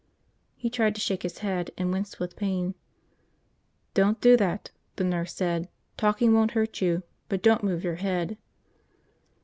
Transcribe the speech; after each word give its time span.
He 0.55 0.71
tried 0.71 0.95
to 0.95 0.99
shake 1.01 1.21
his 1.21 1.37
head, 1.45 1.69
and 1.77 1.91
winced 1.93 2.19
with 2.19 2.35
pain. 2.35 2.73
"Don't 3.93 4.19
do 4.19 4.35
that!" 4.35 4.71
the 4.95 5.03
nurse 5.03 5.31
said. 5.31 5.69
"Talking 5.95 6.33
won't 6.33 6.53
hurt 6.53 6.81
you. 6.81 7.03
But 7.29 7.43
don't 7.43 7.63
move 7.63 7.83
your 7.83 7.97
head." 8.01 8.39